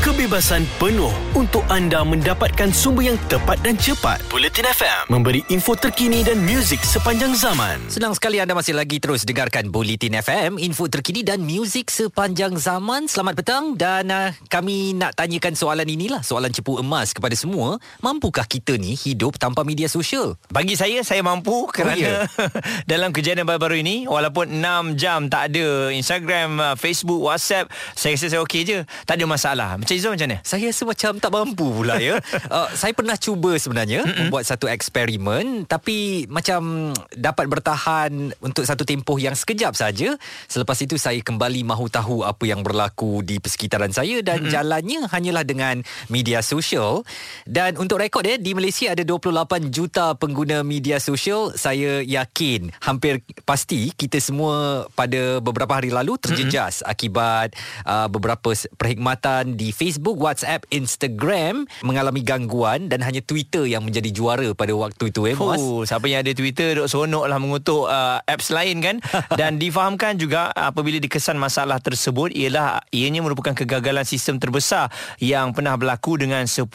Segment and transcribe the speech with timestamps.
[0.00, 4.24] kebebasan penuh untuk anda mendapatkan sumber yang tepat dan cepat.
[4.32, 7.76] Bulletin FM memberi info terkini dan muzik sepanjang zaman.
[7.92, 13.12] Senang sekali anda masih lagi terus dengarkan Bulletin FM, info terkini dan muzik sepanjang zaman.
[13.12, 17.76] Selamat petang dan uh, kami nak tanyakan soalan inilah, soalan cepu emas kepada semua.
[18.00, 20.40] Mampukah kita ni hidup tanpa media sosial?
[20.48, 22.24] Bagi saya saya mampu kerana ya?
[22.92, 28.32] dalam kejadian baru-baru ini walaupun 6 jam tak ada Instagram, uh, Facebook, WhatsApp, saya rasa
[28.32, 28.78] saya okey je.
[29.04, 29.76] Tak ada masalah.
[29.76, 30.38] Macam Izzul macam mana?
[30.46, 32.22] Saya rasa macam tak mampu pula ya.
[32.54, 34.28] uh, saya pernah cuba sebenarnya Mm-mm.
[34.28, 40.14] membuat satu eksperimen tapi macam dapat bertahan untuk satu tempoh yang sekejap saja.
[40.46, 44.52] Selepas itu saya kembali mahu tahu apa yang berlaku di persekitaran saya dan Mm-mm.
[44.52, 47.02] jalannya hanyalah dengan media sosial.
[47.48, 51.52] Dan untuk rekod ya di Malaysia ada 28 juta pengguna media sosial.
[51.58, 56.92] Saya yakin hampir pasti kita semua pada beberapa hari lalu terjejas Mm-mm.
[56.92, 57.48] akibat
[57.84, 64.52] uh, beberapa perkhidmatan di Facebook, WhatsApp, Instagram mengalami gangguan dan hanya Twitter yang menjadi juara
[64.52, 65.56] pada waktu itu eh Mas.
[65.56, 68.96] Oh, siapa yang ada Twitter duk seronok lah mengutuk uh, apps lain kan
[69.40, 75.80] dan difahamkan juga apabila dikesan masalah tersebut ialah ianya merupakan kegagalan sistem terbesar yang pernah
[75.80, 76.68] berlaku dengan 10.6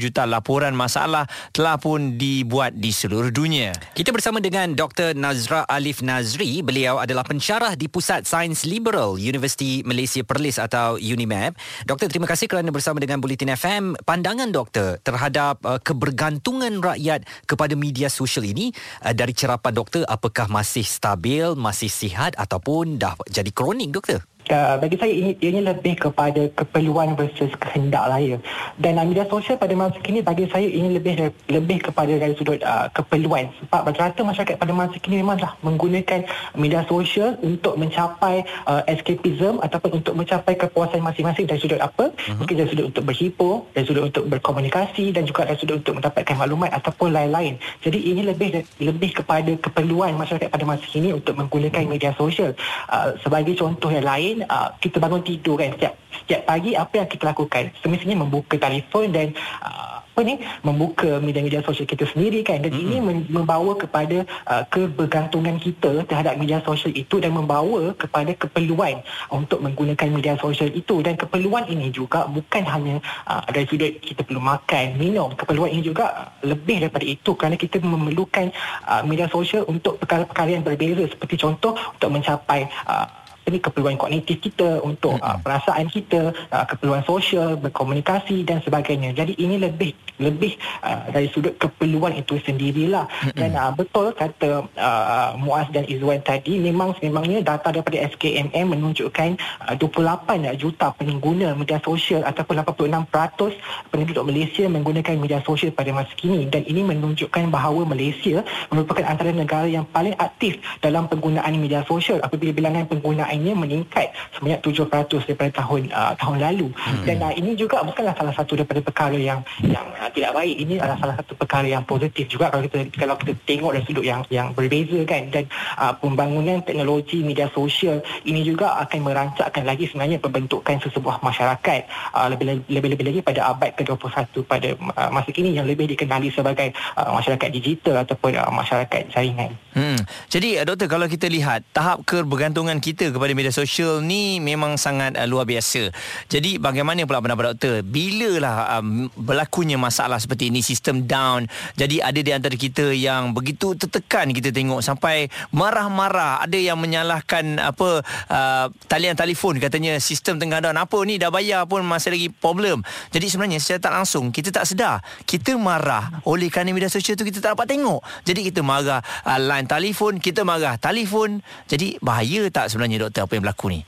[0.00, 3.76] juta laporan masalah telah pun dibuat di seluruh dunia.
[3.92, 5.12] Kita bersama dengan Dr.
[5.12, 6.64] Nazra Alif Nazri.
[6.64, 11.58] Beliau adalah pensyarah di Pusat Sains Liberal Universiti Malaysia Perlis atau UNIMAP.
[11.84, 13.84] Doktor, terima kasih kerana bersama dengan Bulletin FM.
[14.02, 20.50] Pandangan doktor terhadap uh, kebergantungan rakyat kepada media sosial ini uh, dari cerapan doktor apakah
[20.50, 24.24] masih stabil, masih sihat ataupun dah jadi kronik doktor?
[24.50, 28.38] Uh, bagi saya ini ianya lebih kepada keperluan versus kehendak lah ya.
[28.74, 32.58] Dan uh, media sosial pada masa kini bagi saya ini lebih lebih kepada dari sudut
[32.66, 33.54] uh, keperluan.
[33.62, 36.26] Sebab rata masyarakat pada masa kini memanglah menggunakan
[36.58, 42.10] media sosial untuk mencapai uh, escapism ataupun untuk mencapai kepuasan masing-masing dari sudut apa?
[42.10, 42.42] Uh-huh.
[42.42, 46.34] Mungkin dari sudut untuk berhibur, dari sudut untuk berkomunikasi dan juga dari sudut untuk mendapatkan
[46.34, 47.62] maklumat ataupun lain-lain.
[47.78, 52.58] Jadi ini lebih lebih kepada keperluan masyarakat pada masa kini untuk menggunakan media sosial.
[52.90, 55.94] Uh, sebagai contoh yang lain lain uh, kita bangun tidur kan setiap
[56.24, 57.68] setiap pagi apa yang kita lakukan?
[57.84, 62.60] Semestinya membuka telefon dan uh, apa ni membuka media-media sosial kita sendiri kan.
[62.60, 62.84] Dan mm-hmm.
[62.84, 62.96] ini
[63.32, 69.00] membawa kepada uh, kebergantungan kita terhadap media sosial itu dan membawa kepada keperluan
[69.32, 71.00] untuk menggunakan media sosial itu.
[71.00, 75.32] Dan keperluan ini juga bukan hanya uh, dari sudut kita perlu makan minum.
[75.32, 78.52] Keperluan ini juga lebih daripada itu kerana kita memerlukan
[78.84, 81.08] uh, media sosial untuk perkara-perkara yang berbeza.
[81.08, 85.34] Seperti contoh untuk mencapai uh, ini keperluan kognitif kita untuk mm-hmm.
[85.34, 89.92] uh, perasaan kita uh, keperluan sosial berkomunikasi dan sebagainya jadi ini lebih
[90.22, 90.54] lebih
[90.86, 93.38] uh, dari sudut keperluan itu sendirilah mm-hmm.
[93.38, 99.30] dan uh, betul kata uh, Muaz dan Izwan tadi memang memangnya data daripada SKMM menunjukkan
[99.68, 106.12] uh, 28 juta pengguna media sosial ataupun 86% penduduk Malaysia menggunakan media sosial pada masa
[106.14, 111.82] kini dan ini menunjukkan bahawa Malaysia merupakan antara negara yang paling aktif dalam penggunaan media
[111.84, 117.04] sosial apabila bilangan penggunaan penggunaannya meningkat sebanyak 7% daripada tahun uh, tahun lalu hmm.
[117.08, 120.76] dan uh, ini juga bukanlah salah satu daripada perkara yang yang uh, tidak baik ini
[120.76, 124.20] adalah salah satu perkara yang positif juga kalau kita kalau kita tengok dari sudut yang
[124.28, 125.44] yang berbeza kan dan
[125.80, 131.80] uh, pembangunan teknologi media sosial ini juga akan merancakkan lagi sebenarnya pembentukan sesebuah masyarakat
[132.12, 136.76] uh, lebih lebih lagi pada abad ke-21 pada uh, masa kini yang lebih dikenali sebagai
[137.00, 139.56] uh, masyarakat digital ataupun uh, masyarakat jaringan.
[139.72, 139.96] Hmm.
[140.28, 145.24] Jadi doktor kalau kita lihat tahap kebergantungan kita kepada media sosial ni memang sangat uh,
[145.24, 145.88] luar biasa.
[146.28, 147.80] Jadi bagaimana pula pendapat doktor?
[147.80, 151.48] Bilalah um, berlakunya masalah seperti ini sistem down.
[151.80, 156.44] Jadi ada di antara kita yang begitu tertekan kita tengok sampai marah-marah.
[156.44, 160.76] Ada yang menyalahkan apa uh, talian telefon katanya sistem tengah down.
[160.76, 162.84] Apa ni dah bayar pun masih lagi problem.
[163.08, 165.00] Jadi sebenarnya secara tak langsung kita tak sedar.
[165.24, 168.04] Kita marah oleh kerana media sosial tu kita tak dapat tengok.
[168.28, 171.38] Jadi kita marah uh, line telefon, kita marah telefon.
[171.70, 173.30] Jadi bahaya tak sebenarnya doktor?
[173.30, 173.80] apa yang berlaku ni?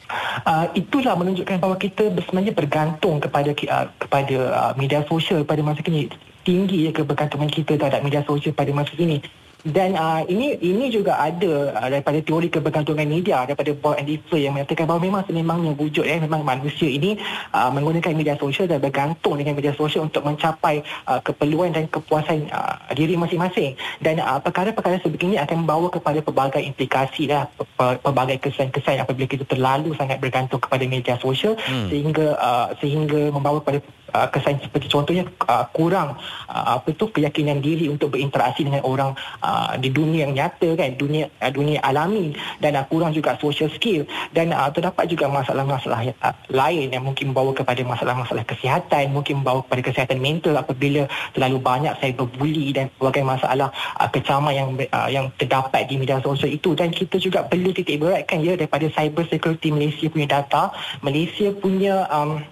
[0.46, 5.82] Uh, itulah menunjukkan bahawa kita sebenarnya bergantung kepada uh, kepada uh, media sosial pada masa
[5.82, 6.06] kini
[6.46, 9.18] tinggi ya kebergantungan kita terhadap media sosial pada masa kini
[9.64, 14.44] dan uh, ini ini juga ada uh, daripada teori kebergantungan media daripada Paul and Diffler
[14.44, 17.16] yang mengatakan bahawa memang sememangnya wujud eh memang manusia ini
[17.56, 22.52] uh, menggunakan media sosial dan bergantung dengan media sosial untuk mencapai uh, keperluan dan kepuasan
[22.52, 23.72] uh, diri masing-masing
[24.04, 27.48] dan uh, perkara-perkara sebegini akan membawa kepada pelbagai implikasi lah
[27.80, 31.88] pelbagai kesan-kesan apabila kita terlalu sangat bergantung kepada media sosial hmm.
[31.88, 33.80] sehingga uh, sehingga membawa kepada
[34.14, 36.14] uh, kesan seperti contohnya uh, kurang
[36.46, 40.94] uh, apa tu keyakinan diri untuk berinteraksi dengan orang uh, di dunia yang nyata kan
[40.94, 42.32] dunia uh, dunia alami
[42.62, 47.34] dan uh, kurang juga social skill dan uh, terdapat juga masalah-masalah uh, lain yang mungkin
[47.34, 53.24] membawa kepada masalah-masalah kesihatan mungkin membawa kepada kesihatan mental apabila terlalu banyak cyberbully dan berbagai
[53.26, 56.76] masalah uh, kecaman yang uh, yang terdapat di media sosial itu.
[56.76, 60.70] Dan kita juga perlu titik beratkan ya daripada cyber security Malaysia punya data.
[61.00, 62.44] Malaysia punya um,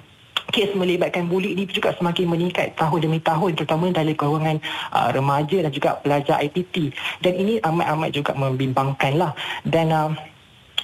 [0.53, 4.61] kes melibatkan buli ini juga semakin meningkat tahun demi tahun terutama dari golongan
[4.93, 6.93] uh, remaja dan juga pelajar IPT
[7.25, 9.33] dan ini amat-amat juga membimbangkan lah.
[9.65, 10.13] Dan uh,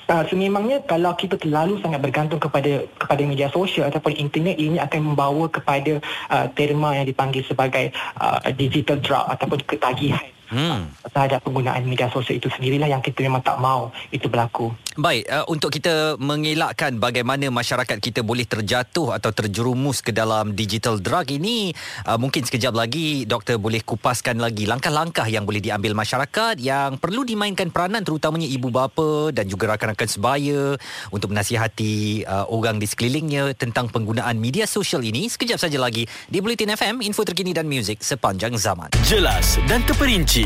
[0.08, 5.12] Uh, sememangnya kalau kita terlalu sangat bergantung kepada kepada media sosial ataupun internet ini akan
[5.12, 6.00] membawa kepada
[6.32, 11.08] uh, terma yang dipanggil sebagai uh, digital drug ataupun ketagihan hmm.
[11.12, 14.72] terhadap penggunaan media sosial itu sendirilah yang kita memang tak mau itu berlaku.
[14.98, 20.98] Baik, uh, untuk kita mengelakkan bagaimana masyarakat kita boleh terjatuh atau terjerumus ke dalam digital
[20.98, 21.70] drug ini,
[22.02, 27.22] uh, mungkin sekejap lagi doktor boleh kupaskan lagi langkah-langkah yang boleh diambil masyarakat yang perlu
[27.22, 30.74] dimainkan peranan terutamanya ibu bapa dan juga rakan-rakan sebaya
[31.14, 35.30] untuk menasihati uh, orang di sekelilingnya tentang penggunaan media sosial ini.
[35.30, 38.90] Sekejap saja lagi di Bulletin FM, info terkini dan muzik sepanjang zaman.
[39.06, 40.37] Jelas dan terperinci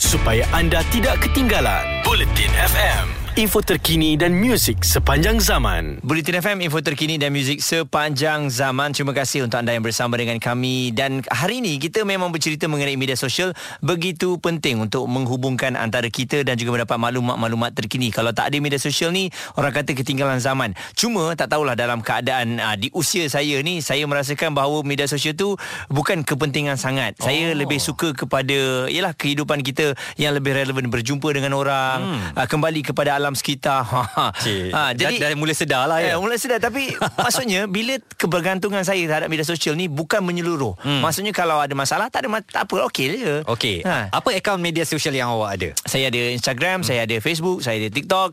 [0.00, 1.84] supaya anda tidak ketinggalan.
[2.02, 6.02] Bulletin FM info terkini dan muzik sepanjang zaman.
[6.02, 8.90] Bulletin FM, info terkini dan muzik sepanjang zaman.
[8.90, 10.90] Terima kasih untuk anda yang bersama dengan kami.
[10.90, 16.42] Dan hari ini kita memang bercerita mengenai media sosial begitu penting untuk menghubungkan antara kita
[16.42, 18.10] dan juga mendapat maklumat-maklumat terkini.
[18.10, 20.74] Kalau tak ada media sosial ni, orang kata ketinggalan zaman.
[20.98, 25.06] Cuma tak tahulah dalam keadaan aa, ah, di usia saya ni, saya merasakan bahawa media
[25.06, 25.54] sosial tu
[25.86, 27.14] bukan kepentingan sangat.
[27.22, 27.30] Oh.
[27.30, 32.34] Saya lebih suka kepada ialah kehidupan kita yang lebih relevan berjumpa dengan orang, hmm.
[32.34, 33.84] ah, kembali kepada alam sekitar.
[34.20, 34.32] Ha,
[34.74, 36.14] ha jadi dah, dah mula sedar lah ya.
[36.14, 40.76] Eh, mula sedar tapi maksudnya bila kebergantungan saya terhadap media sosial ni bukan menyeluruh.
[40.80, 41.04] Hmm.
[41.04, 43.34] Maksudnya kalau ada masalah tak ada tak apa okey je.
[43.46, 43.84] Okey.
[43.84, 44.12] Ha.
[44.12, 45.68] Apa akaun media sosial yang awak ada?
[45.84, 46.86] Saya ada Instagram, hmm.
[46.86, 48.32] saya ada Facebook, saya ada TikTok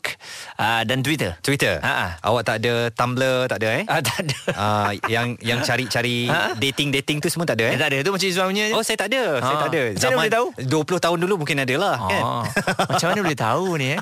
[0.60, 1.36] uh, dan Twitter.
[1.42, 1.80] Twitter.
[1.84, 2.08] Ha, ha.
[2.24, 3.84] Awak tak ada Tumblr tak ada eh?
[3.88, 4.38] Ah tak ada.
[4.54, 6.54] Uh, yang yang cari-cari ha?
[6.56, 7.74] dating-dating tu semua tak ada eh?
[7.76, 7.98] eh tak ada.
[8.04, 8.66] Tu macam Izwan punya.
[8.76, 9.24] Oh saya tak ada.
[9.40, 9.46] Ha.
[9.46, 9.82] Saya tak ada.
[9.98, 10.48] Zaman boleh tahu?
[10.98, 12.08] 20 tahun dulu mungkin ada lah ha.
[12.08, 12.24] kan.
[12.94, 14.00] macam mana boleh tahu ni eh?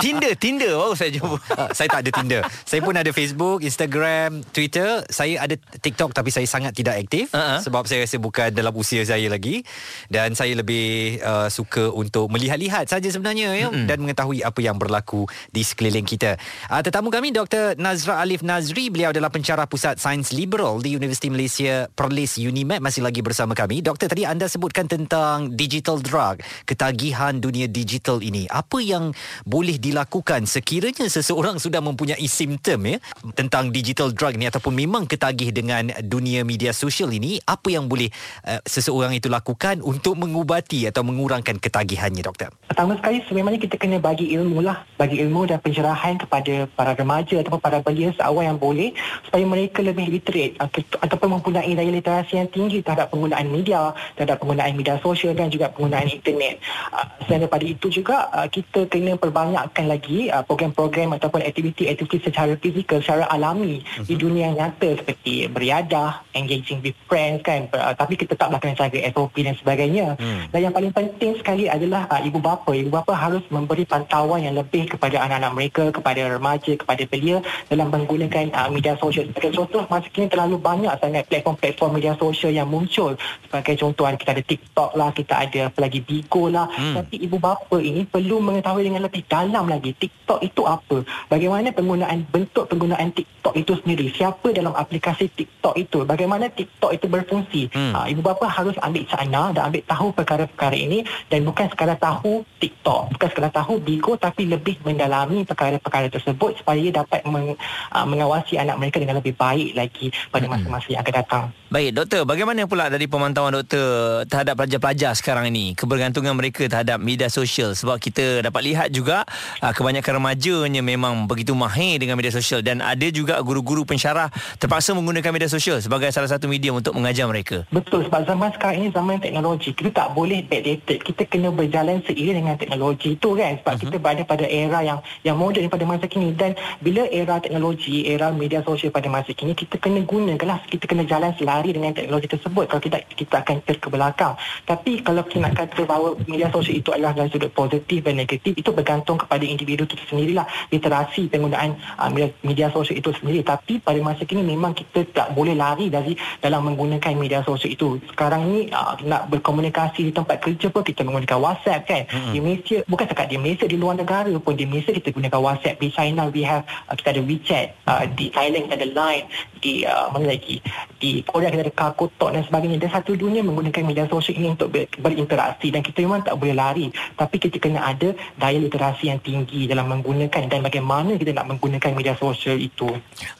[0.00, 1.36] Tinder Tinder, Tinder baru saya jumpa.
[1.52, 2.42] Uh, saya tak ada Tinder.
[2.64, 5.04] Saya pun ada Facebook, Instagram, Twitter.
[5.12, 7.60] Saya ada TikTok tapi saya sangat tidak aktif uh-huh.
[7.60, 9.66] sebab saya rasa bukan dalam usia saya lagi
[10.08, 13.84] dan saya lebih uh, suka untuk melihat-lihat saja sebenarnya ya mm-hmm.
[13.84, 16.40] dan mengetahui apa yang berlaku di sekeliling kita.
[16.72, 17.76] Uh, tetamu kami Dr.
[17.76, 23.04] Nazra Alif Nazri, beliau adalah pencarah Pusat Sains Liberal di Universiti Malaysia Perlis Unimed masih
[23.04, 23.84] lagi bersama kami.
[23.84, 28.46] Doktor tadi anda sebutkan tentang digital drug, ketagihan dunia digital ini.
[28.48, 29.10] Apa yang
[29.44, 33.02] boleh dilakukan dilakukan sekiranya seseorang sudah mempunyai simptom ya
[33.34, 38.06] tentang digital drug ni ataupun memang ketagih dengan dunia media sosial ini apa yang boleh
[38.46, 42.54] uh, seseorang itu lakukan untuk mengubati atau mengurangkan ketagihannya doktor?
[42.70, 44.86] Pertama sekali sebenarnya kita kena bagi ilmu lah.
[44.94, 48.94] Bagi ilmu dan pencerahan kepada para remaja ataupun para belia seawal yang boleh
[49.26, 50.54] supaya mereka lebih literate
[51.02, 55.74] ataupun mempunyai daya literasi yang tinggi terhadap penggunaan media terhadap penggunaan media sosial dan juga
[55.74, 56.62] penggunaan internet.
[56.94, 62.28] Uh, selain daripada itu juga uh, kita kena perbanyakkan lagi lagi uh, program-program ataupun aktiviti-aktiviti
[62.28, 64.04] secara fizikal secara alami uh-huh.
[64.04, 68.76] di dunia yang nyata seperti beriadah, engaging with friends kan uh, tapi kita tak kena
[68.76, 70.20] jaga SOP dan sebagainya.
[70.20, 70.44] Hmm.
[70.52, 72.76] Dan yang paling penting sekali adalah uh, ibu bapa.
[72.76, 77.40] Ibu bapa harus memberi pantauan yang lebih kepada anak-anak mereka, kepada remaja, kepada belia
[77.72, 79.30] dalam menggunakan uh, media sosial.
[79.32, 83.16] Sebagai contoh, masa kini terlalu banyak sangat platform-platform media sosial yang muncul.
[83.48, 86.68] Sebagai contoh, kita ada TikTok lah, kita ada apa lagi Bigo lah.
[86.68, 87.00] Hmm.
[87.00, 91.06] Tapi ibu bapa ini perlu mengetahui dengan lebih dalam lagi TikTok itu apa?
[91.30, 94.10] Bagaimana penggunaan bentuk penggunaan TikTok itu sendiri?
[94.10, 96.02] Siapa dalam aplikasi TikTok itu?
[96.02, 97.72] Bagaimana TikTok itu berfungsi?
[97.72, 97.92] Hmm.
[97.94, 102.44] Ha, ibu bapa harus ambil cakna dan ambil tahu perkara-perkara ini dan bukan sekadar tahu
[102.58, 107.54] TikTok, bukan sekadar tahu Bigo tapi lebih mendalami perkara-perkara tersebut supaya dapat meng,
[107.94, 110.52] uh, mengawasi anak mereka dengan lebih baik lagi pada hmm.
[110.52, 111.44] masa-masa yang akan datang.
[111.74, 117.26] Baik, doktor, bagaimana pula dari pemantauan doktor terhadap pelajar-pelajar sekarang ini, kebergantungan mereka terhadap media
[117.26, 119.26] sosial sebab kita dapat lihat juga
[119.58, 124.30] uh, kebanyakan remajanya memang begitu mahir dengan media sosial dan ada juga guru-guru pensyarah
[124.62, 127.66] terpaksa menggunakan media sosial sebagai salah satu medium untuk mengajar mereka.
[127.74, 129.74] Betul sebab zaman sekarang ini zaman teknologi.
[129.74, 131.02] Kita tak boleh backdated.
[131.02, 133.82] Kita kena berjalan seiring dengan teknologi itu kan sebab uh-huh.
[133.82, 138.30] kita berada pada era yang yang moden pada masa kini dan bila era teknologi, era
[138.30, 142.64] media sosial pada masa kini kita kena gunakanlah kita kena jalan selari dengan teknologi tersebut
[142.68, 144.36] kalau tidak kita akan ter ke belakang.
[144.68, 148.52] Tapi kalau kita nak kata bahawa media sosial itu adalah dari sudut positif dan negatif
[148.52, 150.44] itu bergantung kepada individu itu sendirilah.
[150.68, 153.40] Literasi penggunaan uh, media, media sosial itu sendiri.
[153.40, 156.12] Tapi pada masa kini memang kita tak boleh lari dari
[156.44, 157.96] dalam menggunakan media sosial itu.
[158.12, 162.02] Sekarang ni uh, nak berkomunikasi di tempat kerja pun kita menggunakan WhatsApp kan?
[162.04, 162.36] Hmm.
[162.36, 165.80] di Malaysia bukan sekat di Malaysia di luar negara pun di Malaysia kita gunakan WhatsApp
[165.80, 169.26] di China we have uh, kita ada WeChat uh, di Thailand kita ada Line
[169.64, 170.60] di uh, mana lagi?
[171.00, 172.78] Di Korea kita ada Kakotok dan sebagainya.
[172.82, 175.70] Dan satu dunia menggunakan media sosial ini untuk ber, berinteraksi.
[175.70, 176.90] Dan kita memang tak boleh lari.
[177.14, 181.90] Tapi kita kena ada daya literasi yang tinggi dalam menggunakan dan bagaimana kita nak menggunakan
[181.94, 182.90] media sosial itu.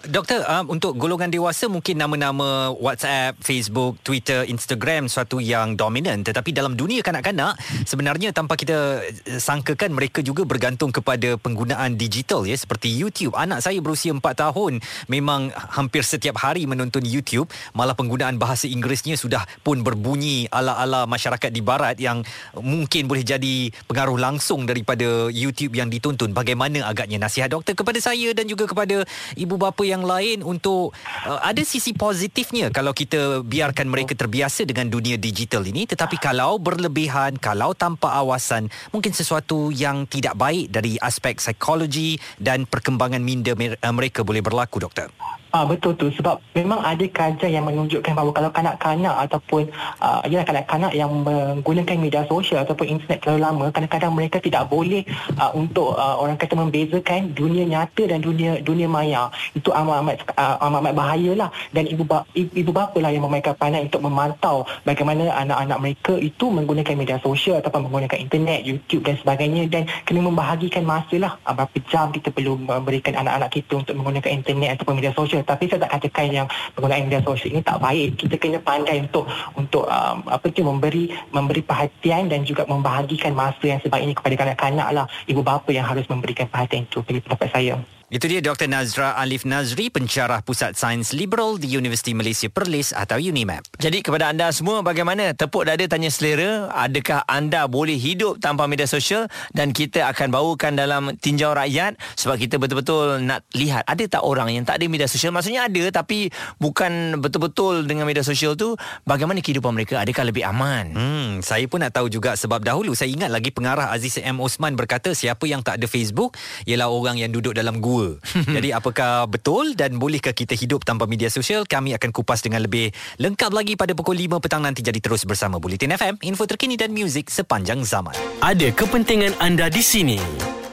[0.07, 6.23] Doktor um, untuk golongan dewasa mungkin nama-nama WhatsApp, Facebook, Twitter, Instagram suatu yang dominan.
[6.23, 12.47] Tetapi dalam dunia kanak-kanak sebenarnya tanpa kita eh, sangkakan mereka juga bergantung kepada penggunaan digital
[12.47, 12.55] ya.
[12.55, 13.35] Seperti YouTube.
[13.35, 14.79] Anak saya berusia 4 tahun
[15.11, 17.49] memang hampir setiap hari menonton YouTube.
[17.73, 22.21] Malah penggunaan bahasa Inggerisnya sudah pun berbunyi ala-ala masyarakat di barat yang
[22.59, 27.23] mungkin boleh jadi pengaruh langsung daripada YouTube yang ditonton bagaimana agaknya?
[27.23, 29.07] Nasihat doktor kepada saya dan juga kepada
[29.39, 30.93] ibu bapa yang lain untuk
[31.25, 35.87] uh, ada sisi positifnya kalau kita biarkan mereka terbiasa dengan dunia digital ini.
[35.87, 42.67] Tetapi kalau berlebihan kalau tanpa awasan mungkin sesuatu yang tidak baik dari aspek psikologi dan
[42.67, 43.55] perkembangan minda
[43.95, 45.09] mereka boleh berlaku doktor
[45.55, 46.11] Ah betul tu.
[46.11, 49.71] Sebab memang ada kajian yang menunjukkan bahawa kalau kanak-kanak ataupun
[50.03, 55.07] uh, yalah kanak-kanak yang menggunakan media sosial ataupun internet terlalu lama kadang-kadang mereka tidak boleh
[55.39, 59.31] uh, untuk uh, orang kata membezakan dunia nyata dan dunia dunia maya.
[59.55, 62.03] Itu amat-amat uh, amat-amat bahayalah dan ibu
[62.35, 67.63] ibu bapa lah yang memainkan peranan untuk memantau bagaimana anak-anak mereka itu menggunakan media sosial
[67.63, 69.71] ataupun menggunakan internet YouTube dan sebagainya.
[69.71, 71.39] Dan kena membahagikan masa lah.
[71.47, 75.71] Uh, berapa jam kita perlu memberikan anak-anak kita untuk menggunakan internet ataupun media sosial tapi
[75.71, 78.19] saya tak katakan yang penggunaan media sosial ini tak baik.
[78.19, 83.63] Kita kena pandai untuk untuk um, apa tu memberi memberi perhatian dan juga membahagikan masa
[83.63, 85.07] yang sebaik ini kepada kanak-kanak lah.
[85.31, 87.77] Ibu bapa yang harus memberikan perhatian itu bagi pendapat saya
[88.13, 88.69] itu dia Dr.
[88.69, 93.81] Nazra Alif Nazri, pencarah Pusat Sains Liberal di Universiti Malaysia Perlis atau UNIMAP.
[93.81, 95.33] Jadi kepada anda semua bagaimana?
[95.33, 99.25] Tepuk dada tanya selera, adakah anda boleh hidup tanpa media sosial?
[99.57, 104.53] Dan kita akan bawakan dalam tinjau rakyat sebab kita betul-betul nak lihat ada tak orang
[104.53, 105.33] yang tak ada media sosial?
[105.33, 106.29] Maksudnya ada tapi
[106.61, 108.77] bukan betul-betul dengan media sosial tu
[109.09, 110.05] bagaimana kehidupan mereka?
[110.05, 110.93] Adakah lebih aman?
[110.93, 114.45] Hmm, saya pun nak tahu juga sebab dahulu saya ingat lagi pengarah Aziz M.
[114.45, 116.37] Osman berkata siapa yang tak ada Facebook
[116.69, 117.94] ialah orang yang duduk dalam gua
[118.57, 121.67] Jadi apakah betul dan bolehkah kita hidup tanpa media sosial?
[121.69, 122.91] Kami akan kupas dengan lebih
[123.23, 124.83] lengkap lagi pada pukul 5 petang nanti.
[124.83, 128.15] Jadi terus bersama Bulletin FM, info terkini dan muzik sepanjang zaman.
[128.43, 130.19] Ada kepentingan anda di sini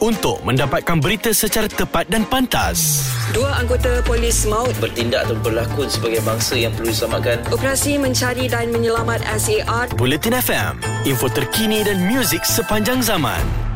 [0.01, 3.07] untuk mendapatkan berita secara tepat dan pantas.
[3.31, 7.37] Dua anggota polis maut bertindak atau berlakon sebagai bangsa yang perlu diselamatkan.
[7.53, 9.93] Operasi mencari dan menyelamat SAR.
[9.95, 10.73] Bulletin FM,
[11.07, 13.70] info terkini dan muzik sepanjang zaman.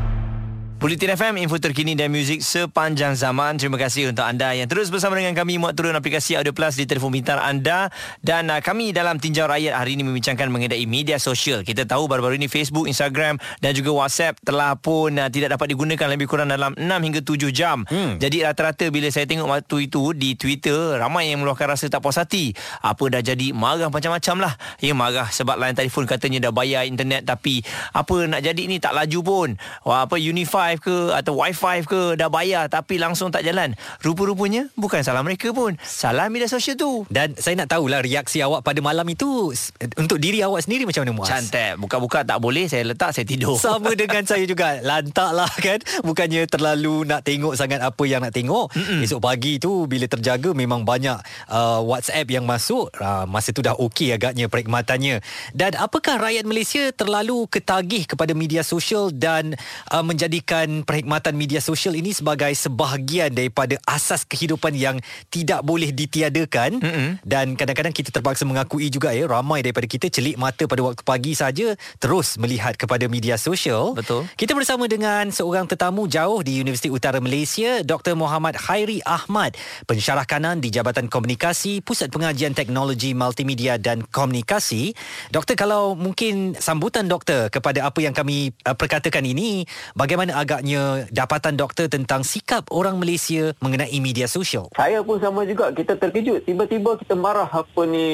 [0.86, 3.58] Bulletin FM, info terkini dan muzik sepanjang zaman.
[3.58, 6.86] Terima kasih untuk anda yang terus bersama dengan kami muat turun aplikasi Audio Plus di
[6.86, 7.90] telefon pintar anda.
[8.22, 11.66] Dan uh, kami dalam Tinjau Rakyat hari ini membincangkan mengenai media sosial.
[11.66, 16.06] Kita tahu baru-baru ini Facebook, Instagram dan juga WhatsApp telah pun uh, tidak dapat digunakan
[16.06, 17.82] lebih kurang dalam 6 hingga 7 jam.
[17.90, 18.22] Hmm.
[18.22, 22.22] Jadi rata-rata bila saya tengok waktu itu di Twitter, ramai yang meluahkan rasa tak puas
[22.22, 22.54] hati.
[22.86, 24.54] Apa dah jadi marah macam-macam lah.
[24.86, 28.94] Ya marah sebab lain telefon katanya dah bayar internet tapi apa nak jadi ni tak
[28.94, 29.50] laju pun.
[29.82, 33.72] Wah, apa Unify Live ke atau Wi-Fi ke dah bayar tapi langsung tak jalan.
[34.04, 35.80] Rupa-rupanya bukan salah mereka pun.
[35.80, 37.08] Salah media sosial tu.
[37.08, 39.56] Dan saya nak tahulah reaksi awak pada malam itu
[39.96, 41.32] untuk diri awak sendiri macam mana Muaz?
[41.32, 41.80] Cantik.
[41.80, 43.56] Buka-buka tak boleh, saya letak, saya tidur.
[43.56, 44.84] Sama dengan saya juga.
[44.84, 45.80] Lantak lah kan.
[46.04, 48.76] Bukannya terlalu nak tengok sangat apa yang nak tengok.
[48.76, 49.00] Mm-mm.
[49.08, 51.16] Esok pagi tu bila terjaga memang banyak
[51.48, 52.92] uh, WhatsApp yang masuk.
[53.00, 55.24] Uh, masa tu dah okey agaknya perkhidmatannya.
[55.56, 59.56] Dan apakah rakyat Malaysia terlalu ketagih kepada media sosial dan
[59.94, 64.96] uh, menjadikan menjadikan perkhidmatan media sosial ini sebagai sebahagian daripada asas kehidupan yang
[65.28, 67.10] tidak boleh ditiadakan mm-hmm.
[67.28, 71.36] dan kadang-kadang kita terpaksa mengakui juga ya ramai daripada kita celik mata pada waktu pagi
[71.36, 73.92] saja terus melihat kepada media sosial.
[73.98, 74.28] Betul.
[74.40, 78.16] Kita bersama dengan seorang tetamu jauh di Universiti Utara Malaysia, Dr.
[78.16, 79.60] Muhammad Khairi Ahmad,
[79.90, 84.96] pensyarah kanan di Jabatan Komunikasi, Pusat Pengajian Teknologi Multimedia dan Komunikasi.
[85.34, 89.66] Doktor kalau mungkin sambutan doktor kepada apa yang kami uh, perkatakan ini,
[89.98, 94.70] bagaimana agaknya dapatan doktor tentang sikap orang Malaysia mengenai media sosial?
[94.78, 95.74] Saya pun sama juga.
[95.74, 96.46] Kita terkejut.
[96.46, 98.06] Tiba-tiba kita marah apa ni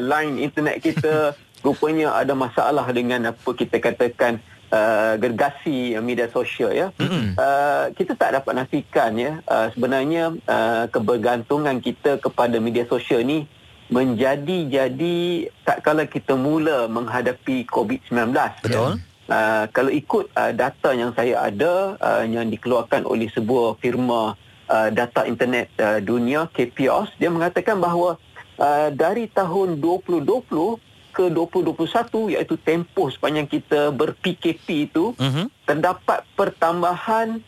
[0.00, 1.36] line internet kita.
[1.64, 4.40] Rupanya ada masalah dengan apa kita katakan
[4.72, 6.88] uh, gergasi media sosial ya.
[6.96, 7.36] Mm-hmm.
[7.36, 13.44] Uh, kita tak dapat nafikan ya uh, sebenarnya uh, kebergantungan kita kepada media sosial ni
[13.90, 18.30] menjadi jadi tak kala kita mula menghadapi COVID-19
[18.62, 19.02] Betul.
[19.30, 24.34] Uh, kalau ikut uh, data yang saya ada uh, yang dikeluarkan oleh sebuah firma
[24.66, 28.18] uh, data internet uh, dunia KPOS dia mengatakan bahawa
[28.58, 30.26] uh, dari tahun 2020
[31.10, 35.46] ke 2021 iaitu tempoh sepanjang kita ber-PKP itu Mhm.
[35.62, 37.38] terdapat pertambahan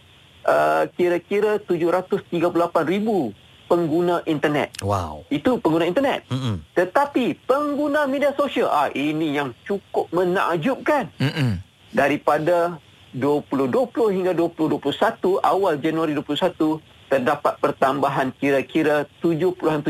[0.47, 3.35] uh, kira-kira 738,000
[3.67, 4.69] pengguna internet.
[4.85, 5.25] Wow.
[5.33, 6.29] Itu pengguna internet.
[6.29, 6.61] Mm-mm.
[6.77, 11.09] Tetapi pengguna media sosial, ah ini yang cukup menakjubkan.
[11.17, 11.72] Mm-mm.
[11.93, 12.81] Daripada
[13.13, 16.81] 2020 hingga 2021, awal Januari 2021,
[17.13, 19.85] terdapat pertambahan kira-kira 7.7%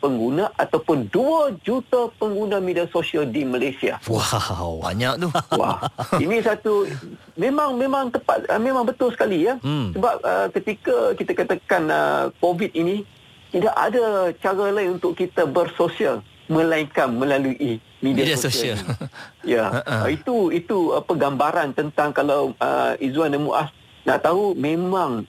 [0.00, 4.00] pengguna ataupun 2 juta pengguna media sosial di Malaysia.
[4.08, 4.80] Wow.
[4.80, 5.28] Banyak tu.
[5.60, 5.84] Wah,
[6.16, 6.88] ini satu
[7.36, 9.60] memang memang tepat uh, memang betul sekali ya.
[9.60, 9.92] Hmm.
[9.92, 13.04] Sebab uh, ketika kita katakan uh, COVID ini
[13.52, 18.74] tidak ada cara lain untuk kita bersosial melainkan melalui media, Media sosial.
[18.74, 19.06] sosial.
[19.54, 19.96] ya, Ha-ha.
[20.04, 23.70] uh, itu itu apa gambaran tentang kalau uh, Izwan dan Muaz
[24.02, 25.22] nak tahu memang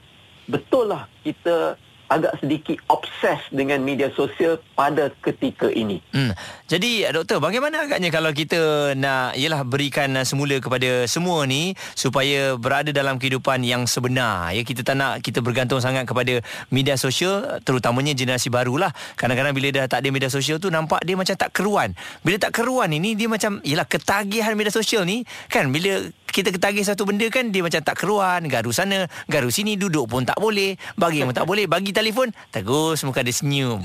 [0.49, 1.77] betul lah kita
[2.11, 6.03] agak sedikit obses dengan media sosial pada ketika ini.
[6.11, 6.35] Hmm.
[6.67, 12.91] Jadi doktor bagaimana agaknya kalau kita nak ialah berikan semula kepada semua ni supaya berada
[12.91, 18.11] dalam kehidupan yang sebenar ya kita tak nak kita bergantung sangat kepada media sosial terutamanya
[18.11, 21.95] generasi barulah kadang-kadang bila dah tak ada media sosial tu nampak dia macam tak keruan
[22.25, 26.87] bila tak keruan ini dia macam ialah ketagihan media sosial ni kan bila kita ketagih
[26.87, 30.79] satu benda kan dia macam tak keruan garu sana garu sini duduk pun tak boleh
[30.95, 33.83] bagi pun tak boleh bagi telefon terus muka dia senyum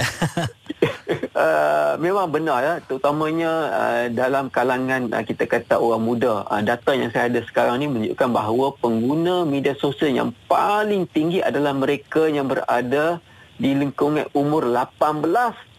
[1.35, 6.95] uh, memang benar ya terutamanya uh, dalam kalangan uh, kita kata orang muda uh, data
[6.95, 12.31] yang saya ada sekarang ni menunjukkan bahawa pengguna media sosial yang paling tinggi adalah mereka
[12.31, 13.19] yang berada
[13.57, 15.25] di lingkungan umur 18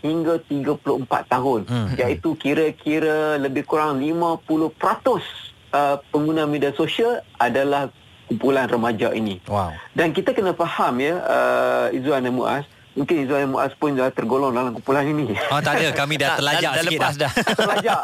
[0.01, 1.87] hingga 34 tahun hmm.
[1.97, 5.46] iaitu kira-kira lebih kurang 50%
[5.77, 7.93] uh, pengguna media sosial adalah
[8.25, 9.71] kumpulan remaja ini Wow.
[9.93, 14.09] dan kita kena faham ya uh, Izzuan dan Muaz mungkin Izzuan dan Muaz pun dah
[14.09, 17.31] tergolong dalam kumpulan ini Oh tak ada kami dah terlajak dah, dah sikit lepas dah.
[17.61, 18.01] terlajak.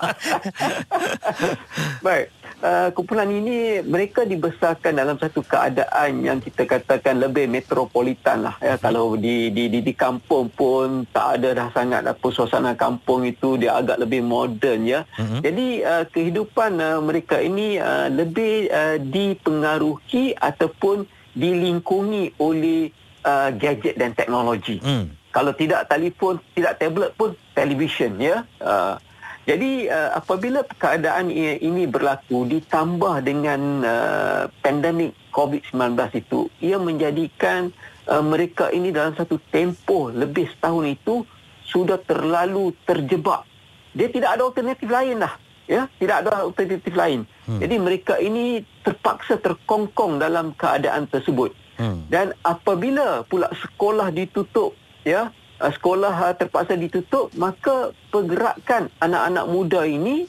[2.05, 2.25] Baik.
[2.63, 8.79] Uh, kumpulan ini mereka dibesarkan dalam satu keadaan yang kita katakan lebih metropolitan lah ya
[8.79, 13.59] kalau di di di, di kampung pun tak ada dah sangat apa suasana kampung itu
[13.59, 15.43] dia agak lebih moden ya Mhm.
[15.43, 21.03] jadi uh, kehidupan uh, mereka ini uh, lebih uh, dipengaruhi ataupun
[21.35, 22.95] dilingkungi oleh
[23.27, 25.11] uh, gadget dan teknologi Hmm.
[25.35, 28.47] kalau tidak telefon, tidak tablet pun televisyen ya.
[28.63, 28.95] Uh,
[29.43, 37.75] jadi uh, apabila keadaan ini berlaku ditambah dengan uh, pandemik COVID-19 itu, ia menjadikan
[38.07, 41.15] uh, mereka ini dalam satu tempoh lebih setahun itu
[41.67, 43.43] sudah terlalu terjebak.
[43.91, 45.35] Dia tidak ada alternatif lain lah.
[45.63, 47.23] Ya, tidak ada alternatif lain.
[47.47, 47.59] Hmm.
[47.59, 51.55] Jadi mereka ini terpaksa terkongkong dalam keadaan tersebut.
[51.79, 52.03] Hmm.
[52.07, 54.75] Dan apabila pula sekolah ditutup,
[55.07, 55.31] ya,
[55.63, 60.27] uh, sekolah uh, terpaksa ditutup, maka pergerakan anak-anak muda ini